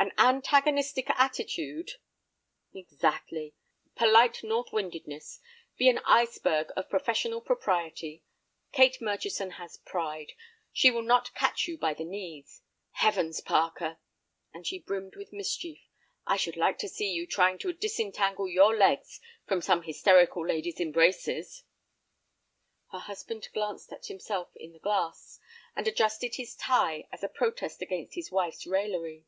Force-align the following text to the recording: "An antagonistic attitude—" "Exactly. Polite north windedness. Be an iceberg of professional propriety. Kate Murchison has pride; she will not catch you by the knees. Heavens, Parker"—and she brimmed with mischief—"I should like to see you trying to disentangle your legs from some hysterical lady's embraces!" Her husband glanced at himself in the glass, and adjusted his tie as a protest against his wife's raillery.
"An 0.00 0.12
antagonistic 0.36 1.10
attitude—" 1.10 1.92
"Exactly. 2.72 3.54
Polite 3.96 4.42
north 4.42 4.72
windedness. 4.72 5.40
Be 5.76 5.90
an 5.90 5.98
iceberg 6.06 6.72
of 6.74 6.88
professional 6.88 7.42
propriety. 7.42 8.24
Kate 8.72 9.00
Murchison 9.02 9.52
has 9.52 9.76
pride; 9.76 10.32
she 10.72 10.90
will 10.90 11.02
not 11.02 11.34
catch 11.34 11.68
you 11.68 11.76
by 11.76 11.92
the 11.92 12.04
knees. 12.06 12.62
Heavens, 12.92 13.42
Parker"—and 13.42 14.66
she 14.66 14.78
brimmed 14.78 15.16
with 15.16 15.34
mischief—"I 15.34 16.36
should 16.38 16.56
like 16.56 16.78
to 16.78 16.88
see 16.88 17.12
you 17.12 17.26
trying 17.26 17.58
to 17.58 17.72
disentangle 17.74 18.48
your 18.48 18.74
legs 18.74 19.20
from 19.46 19.60
some 19.60 19.82
hysterical 19.82 20.46
lady's 20.46 20.80
embraces!" 20.80 21.64
Her 22.90 23.00
husband 23.00 23.48
glanced 23.52 23.92
at 23.92 24.06
himself 24.06 24.48
in 24.56 24.72
the 24.72 24.78
glass, 24.80 25.38
and 25.76 25.86
adjusted 25.86 26.36
his 26.36 26.56
tie 26.56 27.06
as 27.12 27.22
a 27.22 27.28
protest 27.28 27.82
against 27.82 28.14
his 28.14 28.30
wife's 28.30 28.66
raillery. 28.66 29.26